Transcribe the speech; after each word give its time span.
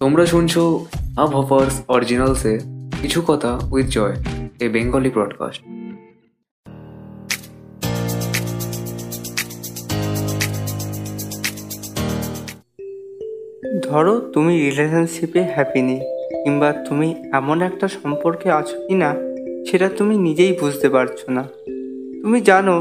তোমরা 0.00 0.24
শুনছো 0.26 0.62
আব 1.16 1.30
হপার্স 1.36 1.74
অরিজিনালসে 1.88 2.58
কিছু 3.02 3.22
কথা 3.26 3.50
with 3.72 3.86
Joy 3.86 4.14
a 4.64 4.66
Bengali 4.68 5.10
broadcast 5.10 5.60
ধরো 13.86 14.14
তুমি 14.34 14.52
রিলেশনশিপে 14.64 15.40
হ্যাপি 15.54 15.82
নেই, 15.82 16.00
কিংবা 16.44 16.68
তুমি 16.72 17.08
এমন 17.32 17.58
একটা 17.62 17.88
সম্পর্কে 17.88 18.48
আছো 18.50 18.76
কি 18.86 18.94
না 18.94 19.10
সেটা 19.68 19.88
তুমি 19.88 20.14
নিজেই 20.18 20.52
বুঝতে 20.52 20.88
পারছ 20.88 21.18
না। 21.30 21.44
তুমি 22.22 22.38
জানো, 22.40 22.76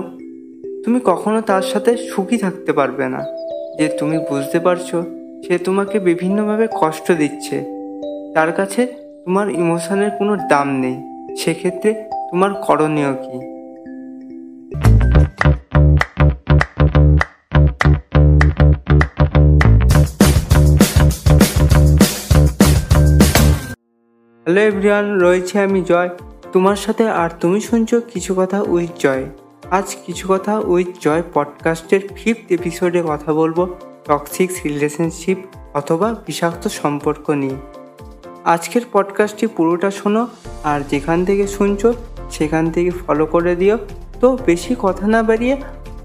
তুমি 0.84 1.00
কখনো 1.06 1.40
তার 1.42 1.62
সাথে 1.62 1.92
সুখী 2.12 2.38
থাকতে 2.38 2.72
পারবে 2.74 3.06
না, 3.10 3.22
যে 3.78 3.88
তুমি 4.00 4.18
বুঝতে 4.30 4.60
পারছ 4.60 4.90
সে 5.44 5.58
তোমাকে 5.58 6.00
বিভিন্নভাবে 6.00 6.68
কষ্ট 6.82 7.12
দিচ্ছে। 7.12 7.66
তার 8.34 8.52
কাছে 8.52 8.86
তোমার 9.26 9.50
ইমোশনের 9.50 10.12
কোনো 10.12 10.38
দাম 10.50 10.80
নেই। 10.80 10.96
সেক্ষেত্রে 11.36 12.10
তোমার 12.32 12.54
করণীয় 12.54 13.14
কী? 13.14 13.56
হ্যালো 24.44 24.62
এভরিওয়ান, 24.62 25.20
রয়েছে 25.20 25.60
আমি 25.60 25.82
জয়। 25.82 26.10
তোমার 26.54 26.76
সাথে 26.76 27.10
আর 27.10 27.30
তুমি 27.40 27.62
শুনছো 27.62 28.02
কিছু 28.14 28.36
কথা 28.38 28.62
উইথ 28.62 28.90
জয়। 29.00 29.24
আজ 29.72 29.96
কিছু 30.06 30.28
কথা 30.30 30.60
উইথ 30.60 30.88
জয় 31.02 31.24
পডকাস্টের 31.34 32.00
ফিফথ 32.16 32.52
এপিসোডে 32.52 33.04
কথা 33.08 33.34
বলব। 33.34 33.76
টক্সিক 34.06 34.50
রিলেশনশিপ 34.66 35.38
অথবা 35.74 36.16
বিষাক্ত 36.28 36.68
সম্পর্ক 36.68 37.30
নিয়ে। 37.30 37.56
আজকের 38.44 38.82
পডকাস্টটি 38.92 39.48
পুরোটা 39.48 39.92
শোনো, 39.92 40.28
আর 40.64 40.82
যেখান 40.90 41.26
থেকে 41.26 41.48
শুনছো 41.48 41.94
সেখান 42.32 42.72
থেকে 42.72 42.92
ফলো 42.92 43.26
করে 43.26 43.56
দিও। 43.56 43.78
তো 44.22 44.38
বেশি 44.46 44.76
কথা 44.80 45.08
না 45.08 45.24
বাড়িয়ে 45.24 45.58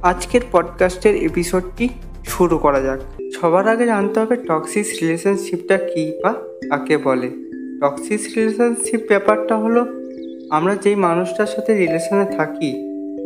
আজকের 0.03 0.41
পডকাস্টের 0.53 1.17
এপিসোডটি 1.17 1.89
শুরু 2.25 2.59
করা 2.59 2.81
যাক। 2.81 3.01
সবার 3.33 3.69
আগে 3.69 3.87
জানতে 3.87 4.21
হবে 4.21 4.37
টক্সিক 4.37 4.87
রিলেশনশিপটা 5.03 5.79
কী 5.79 6.13
বা 6.23 6.33
কাকে 6.71 6.97
বলে। 6.97 7.31
টক্সিক 7.81 8.21
রিলেশনশিপ 8.37 9.01
ব্যাপারটা 9.09 9.57
হলো, 9.57 9.87
আমরা 10.51 10.75
যেই 10.75 10.95
মানুষটার 10.95 11.47
সাথে 11.47 11.77
রিলেশনে 11.77 12.37
থাকি, 12.37 12.71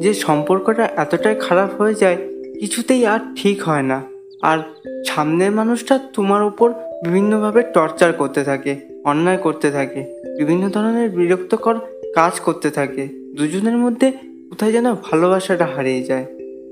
যে 0.01 0.15
সম্পর্কটা 0.15 0.89
এতটাই 0.97 1.35
খারাপ 1.41 1.81
হয়ে 1.81 1.95
যায়, 1.95 2.17
কিছুতেই 2.61 3.07
আর 3.07 3.21
ঠিক 3.37 3.63
হয় 3.63 3.83
না। 3.83 4.03
আর 4.45 4.59
সামনের 5.07 5.51
মানুষটা 5.51 5.99
তোমার 6.13 6.43
উপর 6.43 6.73
বিভিন্নভাবে 7.05 7.63
টর্চার 7.63 8.13
করতে 8.13 8.45
থাকে, 8.45 8.77
অন্যায় 9.05 9.37
করতে 9.37 9.71
থাকে, 9.71 10.21
বিভিন্ন 10.39 10.69
ধরনের 10.69 11.11
বিরক্তকর 11.11 11.75
কাজ 12.15 12.41
করতে 12.41 12.71
থাকে। 12.71 13.09
দুজনের 13.37 13.77
মধ্যে 13.77 14.11
কোথায় 14.51 14.73
যেন 14.73 14.93
ভালোবাসাটা 14.93 15.69
হারিয়ে 15.77 16.03
যায়। 16.03 16.25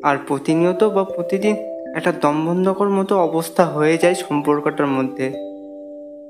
আর 0.03 0.17
প্রতিনিয়ত 0.27 0.85
বা 0.85 1.05
প্রতিদিন 1.05 1.57
একটা 1.97 2.13
দমবন্ধকর 2.13 2.89
মতো 2.89 3.19
অবস্থা 3.19 3.65
হয়ে 3.65 3.99
যায় 3.99 4.15
সম্পর্কটার 4.15 4.87
মধ্যে। 4.87 5.33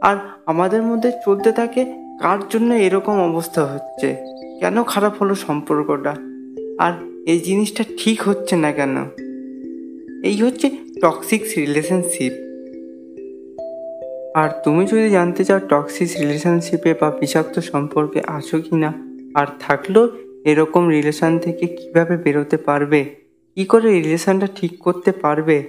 আর 0.03 0.17
আমাদের 0.47 0.83
মধ্যে 0.83 1.13
চলতে 1.25 1.53
থাকে, 1.53 1.85
কার 2.21 2.39
জন্য 2.51 2.75
এরকম 2.75 3.21
অবস্থা 3.21 3.65
হচ্ছে? 3.65 4.17
কেন 4.61 4.83
খারাপ 4.83 5.23
হলো 5.23 5.35
সম্পর্কটা? 5.35 6.15
আর 6.79 6.93
এই 7.27 7.41
জিনিসটা 7.41 7.85
ঠিক 7.99 8.23
হচ্ছে 8.23 8.57
না 8.57 8.73
কেন? 8.73 8.97
এই 10.23 10.37
হচ্ছে 10.43 10.71
টক্সিক 11.03 11.43
রিলেশনশিপ 11.57 12.33
আর 14.35 14.49
তুমি 14.65 14.87
যদি 14.87 15.11
জানতে 15.11 15.45
চাও 15.45 15.59
টক্সিক 15.59 16.09
রিলেশনশিপে 16.21 16.95
বা 17.01 17.11
বিষাক্ত 17.21 17.59
সম্পর্কে 17.59 18.23
আছো 18.27 18.61
কি 18.61 18.77
না 18.77 18.93
আর 19.35 19.47
থাকলেও 19.61 20.09
এরকম 20.45 20.89
রিলেশন 20.89 21.39
থেকে 21.39 21.67
কীভাবে 21.67 22.17
বেরোতে 22.17 22.57
পারবে, 22.57 23.05
কি 23.57 23.65
করে 23.65 23.93
রিলেশনটা 23.93 24.47
ঠিক 24.57 24.79
করতে 24.79 25.13
পারবে, 25.13 25.63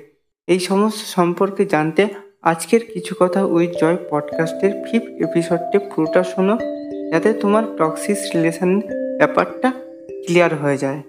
এই 0.47 0.59
সমস্ত 0.59 1.01
সম্পর্কে 1.05 1.66
জানতে 1.66 2.07
আজকের 2.41 2.81
কিছু 2.94 3.16
কথা 3.19 3.45
উইথ 3.45 3.72
জয় 3.81 3.97
পডকাস্টের 4.09 4.72
ফিফথ 4.85 5.22
এপিসোডটি 5.22 5.78
পুরোটা 5.78 6.23
শোনো, 6.23 6.57
যাতে 7.11 7.33
তোমার 7.33 7.63
টক্সিস 7.78 8.19
রিলেশন 8.35 8.79
ব্যাপারটা 9.17 9.72
ক্লিয়ার 10.25 10.55
হয়ে 10.55 10.78
যায়। 10.78 11.01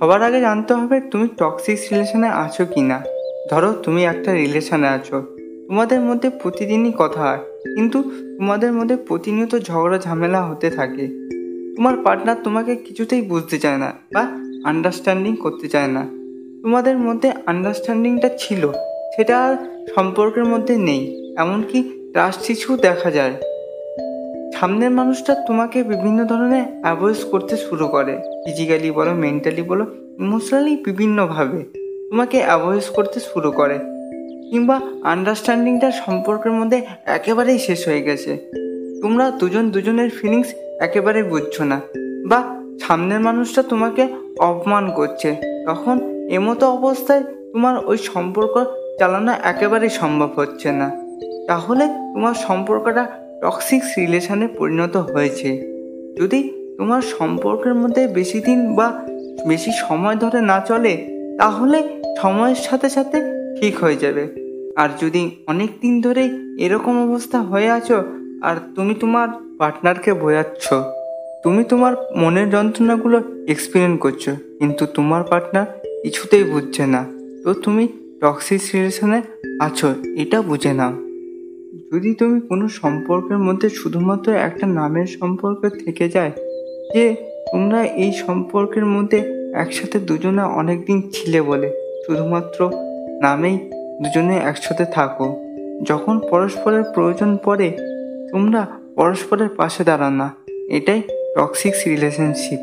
সবার 0.00 0.20
আগে 0.28 0.40
জানতে 0.46 0.72
হবে 0.80 0.96
তুমি 1.12 1.26
টক্সিক 1.40 1.78
রিলেশনে 1.90 2.28
আছো 2.44 2.64
কি 2.72 2.82
না 2.90 2.98
ধরো 3.50 3.70
তুমি 3.84 4.00
একটা 4.12 4.30
রিলেশনে 4.42 4.88
আছো। 4.96 5.16
তোমাদের 5.68 6.00
মধ্যে 6.08 6.28
প্রতিদিনই 6.40 6.92
কথা 7.02 7.20
হয়, 7.28 7.42
কিন্তু 7.76 7.98
তোমাদের 8.38 8.70
মধ্যে 8.78 8.96
প্রতিনিয়ত 9.08 9.54
ঝগড়া 9.68 9.98
ঝামেলা 10.06 10.40
হতে 10.48 10.68
থাকে। 10.78 11.04
তোমার 11.76 11.94
পার্টনার 12.04 12.38
তোমাকে 12.46 12.72
কিছুতেই 12.86 13.22
বুঝতে 13.30 13.56
চায় 13.64 13.78
না 13.84 13.90
বা 14.14 14.22
আন্ডারস্ট্যান্ডিং 14.70 15.32
করতে 15.44 15.66
চায় 15.74 15.90
না। 15.96 16.02
তোমাদের 16.62 16.96
মধ্যে 17.06 17.28
আন্ডারস্ট্যান্ডিংটা 17.52 18.28
ছিল, 18.42 18.62
সেটা 19.14 19.34
আর 19.46 19.54
সম্পর্কের 19.94 20.46
মধ্যে 20.52 20.74
নেই, 20.88 21.02
এমনকি 21.42 21.78
ট্রাস্ট 22.12 22.42
ইস্যু 22.52 22.72
দেখা 22.86 23.08
যায়। 23.18 23.34
সামনের 24.60 24.90
মানুষটা 24.90 25.34
তোমাকে 25.34 25.82
বিভিন্ন 25.82 26.24
ধরনের 26.24 26.64
অ্যাভয়েস 26.82 27.24
করতে 27.24 27.56
শুরু 27.56 27.88
করে। 27.88 28.16
ফিজিক্যালি 28.16 28.90
বলো 28.90 29.14
মেন্টালি 29.14 29.62
বলো 29.62 29.86
ইমোশনালি 30.18 30.82
বিভিন্নভাবে 30.84 31.62
তোমাকে 32.10 32.42
অ্যাভয়েস 32.42 32.90
করতে 32.90 33.20
শুরু 33.20 33.52
করে। 33.52 33.78
কিংবা 34.50 34.80
আন্ডারস্ট্যান্ডিংটা 35.02 35.90
সম্পর্কের 35.90 36.52
মধ্যে 36.52 36.82
একেবারেই 37.06 37.58
শেষ 37.58 37.88
হয়ে 37.88 38.02
গেছে। 38.02 38.36
তোমরা 39.02 39.30
দুজন 39.30 39.70
দুজনের 39.70 40.10
ফিলিংস 40.10 40.46
একেবারে 40.80 41.22
বুঝছ 41.22 41.60
না। 41.60 41.80
বা 42.28 42.42
সামনের 42.80 43.20
মানুষটা 43.20 43.62
তোমাকে 43.62 44.08
অপমান 44.38 44.90
করছে। 44.90 45.36
তখন 45.66 46.26
এমতো 46.30 46.68
অবস্থায় 46.68 47.22
তোমার 47.22 47.86
ওই 47.86 47.98
সম্পর্ক 47.98 48.64
চালানো 48.98 49.32
একেবারেই 49.44 49.90
সম্ভব 49.90 50.30
হচ্ছে 50.36 50.72
না। 50.72 50.90
তাহলে 51.46 51.86
তোমার 51.86 52.34
সম্পর্কটা 52.34 53.06
টক্সিক 53.42 53.82
রিলেশনে 53.98 54.46
পরিণত 54.58 54.96
হয়েছে। 54.96 55.50
যদি 56.18 56.40
তোমার 56.78 57.02
সম্পর্কের 57.02 57.74
মধ্যে 57.74 58.06
বেশি 58.06 58.40
দিন 58.40 58.74
বা 58.74 59.04
বেশি 59.46 59.72
সময় 59.72 60.16
ধরে 60.16 60.40
না 60.40 60.60
চলে, 60.60 60.92
তাহলে 61.38 61.78
সময়ের 62.22 62.54
সাথে 62.54 62.88
সাথে 62.88 63.18
ঠিক 63.60 63.74
হয়ে 63.84 63.96
যাবে। 63.96 64.24
আর 64.76 64.88
যদি 65.02 65.30
অনেক 65.46 65.70
দিন 65.80 66.00
ধরে 66.00 66.30
এরকম 66.58 66.94
অবস্থা 67.02 67.38
হয়ে 67.38 67.70
আছো, 67.70 67.98
আর 68.42 68.56
তুমি 68.74 68.94
তোমার 68.94 69.28
পার্টনারকে 69.58 70.12
বোঝাচ্ছ, 70.12 70.74
তুমি 71.42 71.64
তোমার 71.64 71.92
মনের 72.16 72.50
যন্ত্রণাগুলো 72.50 73.22
এক্সপিরিয়েন্স 73.48 73.98
করছ, 74.00 74.28
কিন্তু 74.58 74.86
তোমার 74.86 75.22
পার্টনার 75.22 75.66
কিছুতেই 76.02 76.44
বুঝছে 76.44 76.86
না। 76.86 77.02
তো 77.44 77.54
তুমি 77.54 77.88
টক্সিক 78.20 78.60
রিলেশনে 78.74 79.22
আছো, 79.60 79.94
এটা 80.16 80.42
বুঝে 80.42 80.72
নাও। 80.72 81.07
যদি 81.92 82.14
তুমি 82.14 82.40
কোনো 82.40 82.68
সম্পর্কের 82.68 83.38
মধ্যে 83.38 83.68
শুধুমাত্র 83.68 84.32
একটা 84.32 84.66
নামের 84.66 85.06
সম্পর্ক 85.06 85.60
থেকে 85.84 86.08
যায়, 86.08 86.32
যে 86.94 87.04
তোমরা 87.52 87.84
এই 87.84 88.12
সম্পর্কের 88.12 88.86
মধ্যে 88.86 89.18
একসাথে 89.54 89.98
দুজনে 90.00 90.42
অনেক 90.42 90.78
দিন 90.86 90.98
ছিলে 91.12 91.40
বলে, 91.42 91.68
শুধুমাত্র 92.06 92.70
নামেই 93.22 93.56
দুজনে 94.02 94.36
একসাথে 94.36 94.84
থাকো। 94.92 95.26
যখন 95.82 96.14
পরস্পরের 96.30 96.84
প্রয়োজন 96.94 97.30
পড়ে, 97.44 97.68
তোমরা 98.30 98.66
পরস্পরের 98.94 99.48
পাশে 99.48 99.84
দাঁড়ান 99.84 100.12
না। 100.12 100.28
এটাই 100.70 101.00
টক্সিক 101.36 101.74
রিলেশনশিপ 101.86 102.60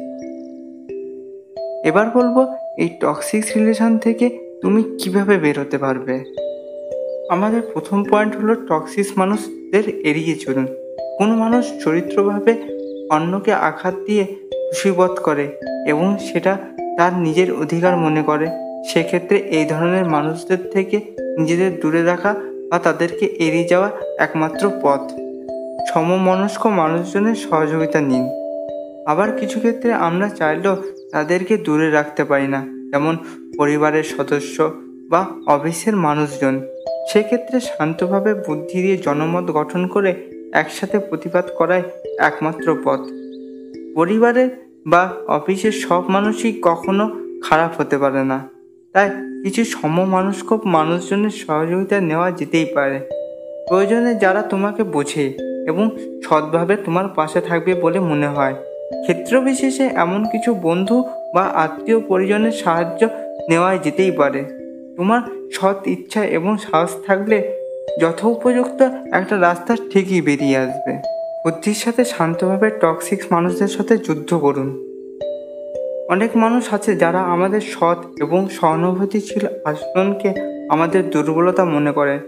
এবার 1.85 2.07
বলব, 2.09 2.35
এই 2.77 2.89
টক্সিক 3.01 3.43
রিলেশন 3.55 3.97
থেকে 3.97 4.25
তুমি 4.61 4.81
কীভাবে 4.99 5.37
বেরোতে 5.37 5.77
পারবে? 5.77 6.15
আমাদের 7.31 7.61
প্রথম 7.73 7.99
পয়েন্ট 8.03 8.33
হলো 8.35 8.53
টক্সিস 8.69 9.09
মানুষদের 9.17 9.85
এড়িয়ে 10.09 10.35
চলুন। 10.35 10.67
কোনো 11.17 11.33
মানুষ 11.35 11.63
চরিত্রভাবে 11.83 12.51
অন্যকে 13.09 13.51
আঘাত 13.69 13.95
দিয়ে 14.07 14.23
খুশিবোধ 14.67 15.13
করে 15.23 15.45
এবং 15.87 16.07
সেটা 16.27 16.53
তার 16.97 17.13
নিজের 17.13 17.49
অধিকার 17.53 17.93
মনে 17.97 18.21
করে, 18.23 18.47
সেক্ষেত্রে 18.91 19.37
এই 19.57 19.65
ধরনের 19.65 20.05
মানুষদের 20.05 20.61
থেকে 20.73 20.97
নিজেদের 21.39 21.71
দূরে 21.79 22.01
রাখা 22.03 22.31
বা 22.69 22.77
তাদেরকে 22.79 23.25
এড়িয়ে 23.45 23.67
যাওয়া 23.67 23.89
একমাত্র 24.17 24.63
পথ। 24.81 25.03
সমমনস্ক 25.91 26.63
মানুষজনের 26.81 27.35
সহযোগিতা 27.35 27.99
নিন। 28.01 28.25
আবার 29.07 29.29
কিছু 29.39 29.59
ক্ষেত্রে 29.59 29.93
আমরা 29.93 30.29
চাইলেও 30.29 30.75
তাদেরকে 31.11 31.57
দূরে 31.57 31.87
রাখতে 31.89 32.23
পারি 32.23 32.47
না, 32.47 32.61
যেমন 32.91 33.13
পরিবারের 33.57 34.03
সদস্য 34.03 34.57
বা 35.09 35.21
অফিসের 35.47 35.95
মানুষজন। 35.95 36.55
সেক্ষেত্রে 37.07 37.59
শান্তভাবে 37.59 38.33
বুদ্ধি 38.33 38.81
দিয়ে 38.81 38.97
জনমত 38.97 39.51
গঠন 39.51 39.87
করে 39.87 40.15
একসাথে 40.53 40.99
প্রতিবাদ 40.99 41.45
করাই 41.57 41.81
একমাত্র 42.19 42.77
পথ। 42.83 42.99
পরিবারের 43.95 44.49
বা 44.87 45.09
অফিসের 45.27 45.71
সব 45.71 46.09
মানুষই 46.09 46.59
কখনো 46.61 47.15
খারাপ 47.43 47.81
হতে 47.81 47.97
পারে 47.97 48.23
না। 48.23 48.49
তাই 48.93 49.09
কিছু 49.43 49.65
সমমানস্ক 49.65 50.59
মানুষজনের 50.65 51.29
সহযোগিতা 51.29 51.99
নেওয়া 51.99 52.31
যেতেই 52.31 52.65
পারে। 52.65 52.99
প্রয়োজনে 53.67 54.15
যারা 54.15 54.41
তোমাকে 54.41 54.83
বোঝে 54.83 55.33
এবং 55.67 55.97
সৎভাবে 56.23 56.75
তোমার 56.75 57.07
পাশে 57.07 57.41
থাকবে 57.41 57.73
বলে 57.73 57.99
মনে 57.99 58.27
হয়। 58.27 58.53
ক্ষেত্রবিশেষে 59.01 59.83
এমন 59.83 60.23
কিছু 60.23 60.53
বন্ধু 60.53 61.03
বা 61.35 61.43
আত্মীয় 61.43 61.99
পরিজনের 61.99 62.51
সাহায্য 62.51 63.07
নেওয়া 63.49 63.77
যেতেই 63.77 64.11
পারে। 64.11 64.64
তোমার 64.97 65.21
সৎ 65.51 65.87
ইচ্ছা 65.87 66.25
এবং 66.25 66.57
সাহস 66.57 66.91
থাকলে 67.07 67.37
যথোপযুক্ত 68.01 68.81
একটা 69.11 69.35
রাস্তা 69.39 69.75
ঠিকই 69.91 70.21
বেরিয়ে 70.21 70.57
আসবে। 70.57 70.91
বুদ্ধির 71.43 71.73
সাথে 71.73 72.05
শান্তভাবে 72.05 72.69
টক্সিক 72.69 73.21
মানুষদের 73.31 73.67
সাথে 73.67 73.97
যুদ্ধ 73.97 74.33
করুন। 74.35 74.69
অনেক 76.09 76.37
মানুষ 76.37 76.73
আছে 76.73 76.95
যারা 76.95 77.21
আমাদের 77.21 77.61
সৎ 77.61 77.99
এবং 78.19 78.49
সহানুভূতিশীল 78.49 79.45
আচরণকে 79.65 80.29
আমাদের 80.69 81.09
দুর্বলতা 81.09 81.65
মনে 81.65 81.91
করে। 81.91 82.19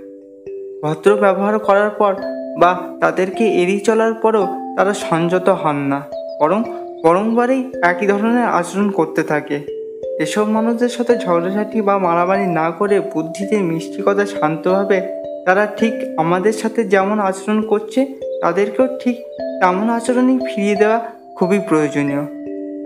ভদ্র 0.84 1.10
ব্যবহার 1.16 1.60
করার 1.60 1.90
পর 1.90 2.14
বা 2.60 2.72
তাদেরকে 3.02 3.44
এড়িয়ে 3.62 3.80
চলার 3.80 4.14
পরও 4.14 4.46
তারা 4.78 4.94
সংযত 4.94 5.50
হন 5.50 5.76
না, 5.76 6.00
বরং 6.40 6.60
বরংবারেই 7.04 7.72
একই 7.82 8.06
ধরনের 8.08 8.48
আচরণ 8.50 8.88
করতে 8.90 9.24
থাকে। 9.24 9.77
এসব 10.20 10.50
মানুষদের 10.50 10.90
সাথে 10.90 11.18
ঝগড়াঝাটি 11.18 11.82
বা 11.82 11.98
মারামারি 11.98 12.48
না 12.48 12.72
করে 12.72 13.00
বুদ্ধিতে 13.00 13.58
মিষ্টি 13.58 14.02
কথা 14.06 14.26
শান্তভাবে 14.26 15.02
তারা 15.46 15.66
ঠিক 15.78 15.94
আমাদের 16.18 16.54
সাথে 16.54 16.84
যেমন 16.84 17.20
আচরণ 17.20 17.62
করছে, 17.62 18.06
তাদেরকেও 18.42 18.88
ঠিক 19.00 19.16
তেমন 19.62 19.90
আচরণই 19.90 20.40
ফিরিয়ে 20.48 20.76
দেওয়া 20.76 21.00
খুবই 21.36 21.60
প্রয়োজনীয়। 21.70 22.24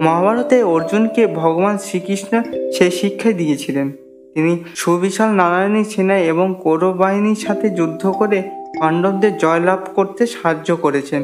মহাভারতে 0.02 0.64
অর্জুনকে 0.64 1.28
ভগবান 1.28 1.78
শ্রীকৃষ্ণ 1.78 2.42
সে 2.72 2.92
শিক্ষা 2.92 3.32
দিয়েছিলেন। 3.32 3.92
তিনি 4.34 4.64
সুবিশাল 4.76 5.30
নারায়ণী 5.30 5.84
সেনায় 5.84 6.24
এবং 6.24 6.56
কৌরব 6.64 6.94
বাহিনীর 6.98 7.36
সাথে 7.36 7.70
যুদ্ধ 7.70 8.12
করে 8.12 8.42
পাণ্ডবদের 8.80 9.38
জয়লাভ 9.38 9.80
করতে 9.96 10.28
সাহায্য 10.28 10.76
করেছেন। 10.76 11.22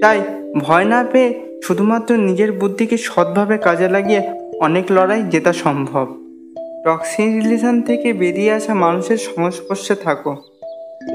তাই 0.00 0.18
ভয় 0.58 0.84
না 0.84 1.04
পেয়ে 1.12 1.60
শুধুমাত্র 1.62 2.16
নিজের 2.16 2.52
বুদ্ধিকে 2.52 2.96
সৎভাবে 2.96 3.58
কাজে 3.58 3.88
লাগিয়ে 3.88 4.22
অনেক 4.60 4.84
লড়াই 4.90 5.22
জেতা 5.30 5.52
সম্ভব। 5.52 6.06
টক্সিক 6.84 7.42
রিলেশন 7.42 7.82
থেকে 7.82 8.12
বেরিয়ে 8.12 8.52
আসা 8.52 8.74
মানুষের 8.74 9.16
সংস্পর্শে 9.16 9.94
থাকো। 9.94 10.36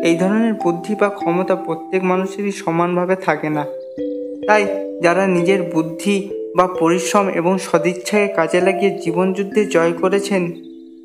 এই 0.03 0.15
ধরনের 0.15 0.53
বুদ্ধি 0.53 0.95
বা 0.95 1.09
ক্ষমতা 1.09 1.55
প্রত্যেক 1.55 2.03
মানুষেরই 2.03 2.51
সমানভাবে 2.51 3.15
থাকে 3.15 3.49
না। 3.49 3.65
তাই 4.47 4.65
যারা 5.01 5.27
নিজের 5.27 5.63
বুদ্ধি 5.63 6.29
বা 6.57 6.67
পরিশ্রম 6.67 7.29
এবং 7.29 7.57
সদিচ্ছাকে 7.57 8.27
কাজে 8.27 8.61
লাগিয়ে 8.61 8.99
জীবনযুদ্ধে 9.05 9.65
জয় 9.65 9.91
করেছেন, 9.91 10.51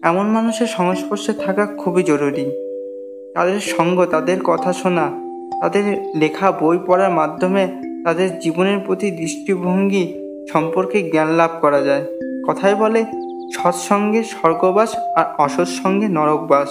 এমন 0.02 0.26
মানুষের 0.26 0.66
সংস্পর্শে 0.66 1.32
থাকা 1.32 1.66
খুবই 1.66 2.02
জরুরি। 2.02 2.44
তাদের 3.34 3.60
সঙ্গ, 3.60 4.04
তাদের 4.04 4.36
কথা 4.44 4.72
শোনা, 4.72 5.10
তাদের 5.60 6.12
লেখা 6.16 6.52
বই 6.52 6.78
পড়ার 6.86 7.10
মাধ্যমে 7.10 7.68
তাদের 8.04 8.38
জীবনের 8.38 8.78
প্রতি 8.86 9.10
দৃষ্টিভঙ্গি 9.10 10.20
সম্পর্কে 10.52 11.02
জ্ঞান 11.02 11.28
লাভ 11.28 11.50
করা 11.60 11.80
যায়। 11.80 12.04
কথায় 12.48 12.74
বলে 12.74 13.04
সৎসঙ্গে 13.54 14.22
স্বর্গবাস 14.22 14.94
আর 15.16 15.24
অসৎসঙ্গে 15.38 16.08
নরকবাস। 16.08 16.68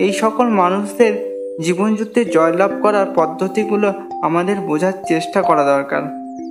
এই 0.00 0.12
সকল 0.12 0.46
মানুষদের 0.46 1.12
জীবনযুদ্ধে 1.60 2.24
জয়লাভ 2.24 2.70
করার 2.82 3.06
পদ্ধতিগুলো 3.14 3.92
আমাদের 4.22 4.56
বোঝার 4.56 4.92
চেষ্টা 5.08 5.42
করা 5.42 5.64
দরকার। 5.64 6.02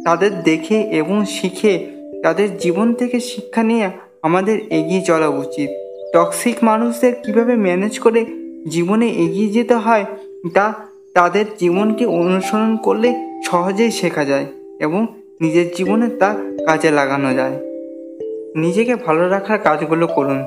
তাদের 0.06 0.44
দেখে 0.44 0.82
এবং 0.82 1.26
শিখে 1.26 1.88
তাদের 2.24 2.58
জীবন 2.58 2.94
থেকে 2.94 3.20
শিক্ষা 3.20 3.64
নিয়ে 3.64 3.90
আমাদের 4.22 4.60
এগিয়ে 4.70 5.02
চলা 5.02 5.28
উচিত। 5.28 5.70
টক্সিক 6.14 6.56
মানুষদের 6.64 7.14
কীভাবে 7.24 7.56
ম্যানেজ 7.56 8.00
করে 8.00 8.26
জীবনে 8.70 9.08
এগিয়ে 9.08 9.50
যেতে 9.50 9.74
হয়, 9.74 10.06
তা 10.54 10.74
তাদের 11.14 11.46
জীবনকে 11.60 12.06
অনুসরণ 12.06 12.78
করলে 12.78 13.16
সহজেই 13.46 13.92
শেখা 13.92 14.26
যায় 14.26 14.46
এবং 14.80 15.08
নিজের 15.42 15.68
জীবনে 15.76 16.08
তা 16.08 16.36
কাজে 16.66 16.92
লাগানো 16.92 17.34
যায়। 17.34 17.67
নিজেকে 18.58 18.96
ভালো 18.96 19.30
রাখার 19.30 19.60
কাজগুলো 19.60 20.08
করুন। 20.08 20.44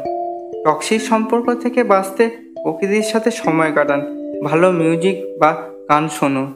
টক্সিক 0.64 1.02
সম্পর্ক 1.02 1.54
থেকে 1.54 1.84
বাঁচতে 1.84 2.30
প্রকৃতির 2.62 3.02
সাথে 3.02 3.30
সময় 3.30 3.72
কাটান। 3.72 4.02
ভালো 4.44 4.72
মিউজিক 4.72 5.38
বা 5.40 5.56
গান 5.88 6.08
শোনো। 6.08 6.46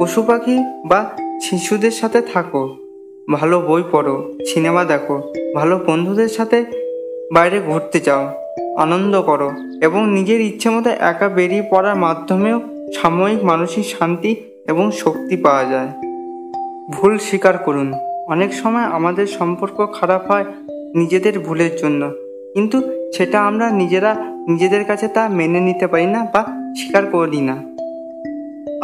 পশু 0.00 0.22
পাখি 0.22 0.58
বা 0.84 1.10
শিশুদের 1.42 1.90
সাথে 1.90 2.20
থাকো। 2.20 2.76
ভালো 3.32 3.60
বই 3.60 3.82
পড়ো, 3.92 4.32
সিনেমা 4.46 4.84
দেখো, 4.84 5.32
ভালো 5.54 5.80
বন্ধুদের 5.86 6.28
সাথে 6.28 6.64
বাইরে 7.32 7.60
ঘুরতে 7.60 8.00
যাও, 8.00 8.28
আনন্দ 8.76 9.22
করো 9.22 9.50
এবং 9.82 10.10
নিজের 10.10 10.40
ইচ্ছে 10.40 10.70
মতো 10.70 10.90
একা 10.90 11.28
বেরিয়ে 11.28 11.62
পড়ার 11.70 11.96
মাধ্যমেও 11.96 12.60
সাময়িক 12.92 13.44
মানসিক 13.44 13.86
শান্তি 13.86 14.36
এবং 14.68 14.90
শক্তি 14.90 15.36
পাওয়া 15.36 15.64
যায়। 15.64 15.88
ভুল 16.90 17.18
স্বীকার 17.18 17.58
করুন। 17.58 17.92
অনেক 18.28 18.54
সময় 18.54 18.82
আমাদের 18.82 19.26
সম্পর্ক 19.26 19.92
খারাপ 19.92 20.30
হয় 20.30 20.44
নিজেদের 20.98 21.34
ভুলের 21.46 21.72
জন্য। 21.82 22.02
কিন্তু 22.54 22.78
সেটা 23.16 23.38
আমরা 23.48 23.66
নিজেরা 23.80 24.10
নিজেদের 24.48 24.84
কাছে 24.84 25.06
তা 25.08 25.22
মেনে 25.38 25.60
নিতে 25.60 25.86
পারি 25.92 26.08
না 26.14 26.20
বা 26.34 26.42
স্বীকার 26.78 27.04
করি 27.14 27.40
না। 27.48 27.56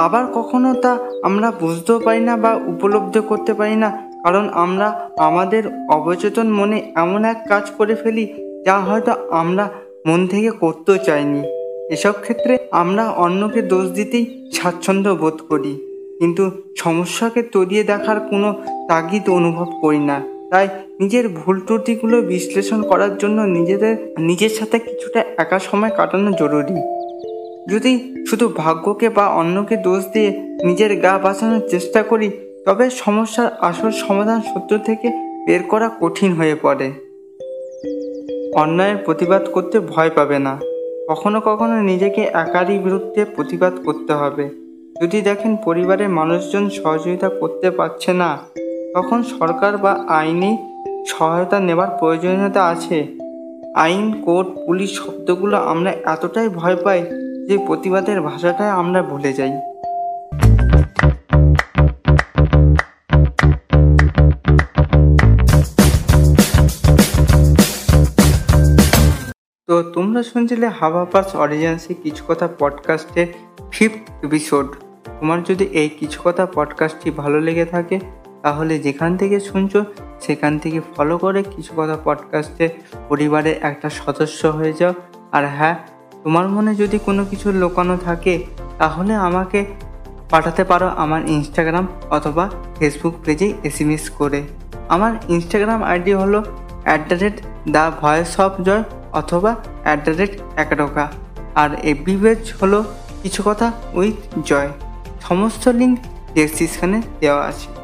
আবার 0.05 0.25
কখনো 0.35 0.71
তা 0.75 0.93
আমরা 1.23 1.49
বুঝতেও 1.61 1.99
পারি 2.07 2.23
না 2.29 2.35
বা 2.37 2.53
উপলব্ধ 2.73 3.15
করতে 3.31 3.53
পারি 3.55 3.77
না, 3.77 3.89
কারণ 4.25 4.45
আমরা 4.65 4.89
আমাদের 5.19 5.63
অবচেতন 5.91 6.47
মনে 6.51 6.79
এমন 6.95 7.21
এক 7.25 7.39
কাজ 7.49 7.65
করে 7.79 7.95
ফেলি 7.95 8.25
যা 8.67 8.77
হয়তো 8.79 9.13
আমরা 9.43 9.65
মন 10.07 10.21
থেকে 10.27 10.51
করতেও 10.63 10.97
চাইনি। 11.07 11.43
এসব 11.95 12.15
ক্ষেত্রে 12.25 12.55
আমরা 12.83 13.05
অন্যকে 13.25 13.61
দোষ 13.73 13.87
দিতেই 13.91 14.25
স্বাচ্ছন্দ্য 14.53 15.11
বোধ 15.23 15.37
করি, 15.51 15.73
কিন্তু 16.19 16.45
সমস্যাকে 16.77 17.41
তরিয়ে 17.55 17.83
দেখার 17.83 18.19
কোনো 18.31 18.49
তাগিদ 18.89 19.25
অনুভব 19.29 19.69
করি 19.81 20.03
না। 20.11 20.19
তাই 20.51 20.69
নিজের 21.01 21.29
ভুল 21.29 21.61
ত্রুটিগুলো 21.61 22.23
বিশ্লেষণ 22.23 22.83
করার 22.83 23.19
জন্য 23.19 23.43
নিজেদের, 23.43 24.15
নিজের 24.19 24.49
সাথে 24.49 24.79
কিছুটা 24.79 25.25
একা 25.37 25.59
সময় 25.59 25.91
কাটানো 25.91 26.33
জরুরি। 26.33 26.77
যদি 27.71 28.15
শুধু 28.27 28.53
ভাগ্যকে 28.57 29.09
বা 29.09 29.29
অন্যকে 29.29 29.77
দোষ 29.77 30.05
দিয়ে 30.13 30.31
নিজের 30.65 31.01
গা 31.01 31.19
বাঁচানোর 31.19 31.69
চেষ্টা 31.69 32.03
করি, 32.03 32.31
তবে 32.67 32.91
সমস্যার 32.91 33.51
আসল 33.61 33.91
সমাধান 33.91 34.41
সূত্র 34.41 34.79
থেকে 34.79 35.09
বের 35.47 35.63
করা 35.63 35.91
কঠিন 36.01 36.33
হয়ে 36.33 36.57
পড়ে। 36.63 36.93
অন্যায়ের 38.55 38.97
প্রতিবাদ 38.97 39.49
করতে 39.53 39.81
ভয় 39.81 40.11
পাবে 40.15 40.39
না। 40.39 40.61
কখনো 41.09 41.41
কখনো 41.41 41.83
নিজেকে 41.83 42.21
একারই 42.21 42.79
বিরুদ্ধে 42.79 43.25
প্রতিবাদ 43.25 43.73
করতে 43.85 44.13
হবে। 44.13 44.49
যদি 45.01 45.21
দেখেন 45.21 45.57
পরিবারের 45.65 46.09
মানুষজন 46.09 46.71
সহযোগিতা 46.71 47.29
করতে 47.29 47.71
পারছে 47.71 48.13
না 48.13 48.39
তখন 48.95 49.23
সরকার 49.23 49.79
বা 49.79 49.93
আইনি 50.09 50.59
সহায়তা 51.07 51.61
নেবার 51.61 51.91
প্রয়োজনীয়তা 51.91 52.65
আছে। 52.65 53.07
আইন, 53.75 54.23
কোর্ট, 54.23 54.49
পুলিশ 54.67 54.99
শব্দগুলো 54.99 55.57
আমরা 55.57 55.91
এতটাই 55.91 56.49
ভয় 56.49 56.77
পাই 56.77 57.03
যে 57.49 57.59
প্রতিবাদের 57.67 58.21
ভাষাটাই 58.21 58.71
আমরা 58.71 59.03
ভুলে 59.03 59.33
যাই। 59.33 59.53
তো 69.67 69.83
তোমরা 69.83 70.23
শুনছিলে 70.23 70.69
হাওয়া 70.69 71.05
পাস 71.05 71.37
অরিজেন্সি 71.37 71.95
কিছু 71.95 72.25
কথা 72.29 72.49
পডকাস্টের 72.59 73.27
ফিফথ 73.71 74.25
এপিসোড 74.25 74.67
তোমার 75.21 75.43
যদি 75.43 75.65
এই 75.65 75.89
কিছু 75.89 76.21
কথা 76.25 76.47
পডকাস্টটি 76.55 77.11
ভালো 77.11 77.41
লেগে 77.41 77.65
থাকে 77.65 78.01
তাহলে 78.49 78.79
যেখান 78.79 79.17
থেকে 79.17 79.41
শুনছো, 79.41 79.85
সেখান 80.21 80.59
থেকে 80.59 80.81
ফলো 80.97 81.19
করে 81.19 81.43
কিছু 81.43 81.73
কথা 81.77 81.97
পডকাস্টে 82.05 82.69
পরিবারের 83.09 83.57
একটা 83.63 83.89
সদস্য 83.91 84.47
হয়ে 84.47 84.73
যাও। 84.73 84.93
আর 85.33 85.45
হ্যাঁ 85.47 85.77
তোমার 86.25 86.49
মনে 86.49 86.75
যদি 86.75 86.99
কোনো 86.99 87.25
কিছু 87.25 87.53
লোকানো 87.53 87.97
থাকে, 87.97 88.35
তাহলে 88.79 89.15
আমাকে 89.15 89.67
পাঠাতে 90.31 90.65
পারো 90.65 90.89
আমার 90.97 91.21
ইনস্টাগ্রাম 91.29 91.87
অথবা 92.11 92.51
ফেসবুক 92.79 93.15
পেজে 93.25 93.55
এসএমএস 93.65 94.11
করে। 94.11 94.43
আমার 94.89 95.13
ইনস্টাগ্রাম 95.29 95.83
আইডি 95.83 96.13
হলো 96.13 96.45
at 96.85 97.01
the 97.09 97.15
rate 97.15 97.37
the 97.69 97.93
voice 98.01 98.41
of 98.41 98.53
Joy 98.63 98.83
অথবা 99.13 99.57
অ্যাট 99.83 99.99
দ্য 100.05 100.11
রেট 100.11 100.33
একরকা 100.57 101.05
আর 101.55 101.71
এফবি 101.83 102.15
পেজ 102.23 102.55
হলো 102.63 102.85
কিছু 103.23 103.43
কথা 103.45 103.73
উইথ 103.95 104.19
জয় 104.45 104.69
সমস্ত 105.21 105.69
লিঙ্ক 105.69 105.99
ডেসক্রিপশানে 106.35 107.03
দেওয়া 107.21 107.45
আছে। 107.47 107.78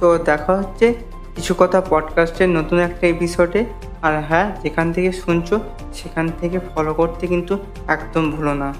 তো 0.00 0.18
দেখা 0.18 0.56
হচ্ছে 0.56 0.94
কিছু 1.36 1.54
কথা 1.58 1.82
পডকাস্টের 1.90 2.48
নতুন 2.48 2.78
একটা 2.78 3.06
এপিসোডে 3.06 3.64
আর 4.02 4.24
হ্যাঁ 4.24 4.56
যেখান 4.62 4.92
থেকে 4.92 5.12
শুনছো, 5.12 5.60
সেখান 5.94 6.30
থেকে 6.40 6.58
ফলো 6.74 6.94
করতে 6.94 7.26
কিন্তু 7.26 7.58
একদম 7.86 8.30
ভুলো 8.30 8.54
না। 8.54 8.74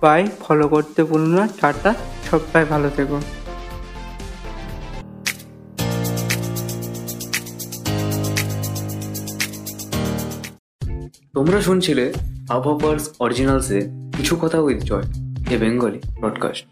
বাই 0.00 0.28
ফলো 0.40 0.68
করতে 0.68 1.04
ভুলো 1.04 1.26
না। 1.26 1.48
টাটা, 1.60 1.94
সবাই 2.30 2.64
ভালো 2.64 2.90
থেকো। 2.96 3.20
তোমরা 11.32 11.60
শুনছিলে 11.60 12.12
আবহাওয়ার্স 12.50 13.10
অরিজিনালসে 13.20 13.80
কিছু 14.16 14.36
কথা 14.36 14.60
with 14.60 14.82
Joy 14.82 15.02
a 15.50 15.56
Bengali 15.58 16.00
broadcast 16.20 16.66